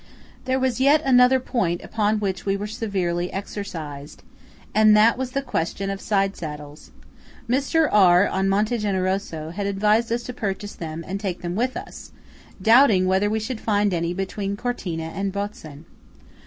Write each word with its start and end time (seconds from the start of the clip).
There 0.45 0.57
was 0.59 0.79
yet 0.81 1.03
another 1.05 1.39
point 1.39 1.83
upon 1.83 2.19
which 2.19 2.43
we 2.43 2.57
were 2.57 2.65
severely 2.65 3.31
"exercised," 3.31 4.23
and 4.73 4.97
that 4.97 5.15
was 5.15 5.33
the 5.33 5.43
question 5.43 5.91
of 5.91 6.01
side 6.01 6.35
saddles. 6.35 6.89
Mr. 7.47 7.87
R., 7.91 8.27
on 8.27 8.49
Monte 8.49 8.79
Generoso, 8.79 9.51
had 9.51 9.67
advised 9.67 10.11
us 10.11 10.23
to 10.23 10.33
purchase 10.33 10.73
them 10.73 11.05
and 11.07 11.19
take 11.19 11.43
them 11.43 11.53
with 11.55 11.77
us, 11.77 12.11
doubting 12.59 13.05
whether 13.05 13.29
we 13.29 13.39
should 13.39 13.61
find 13.61 13.93
any 13.93 14.11
between 14.11 14.57
Cortina 14.57 15.03
and 15.13 15.31
Botzen. 15.31 15.85